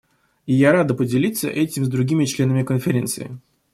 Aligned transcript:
И 0.47 0.55
я 0.55 0.71
рада 0.71 0.95
поделиться 0.95 1.47
этим 1.47 1.85
с 1.85 1.87
другими 1.87 2.25
членами 2.25 2.63
Конференции. 2.63 3.37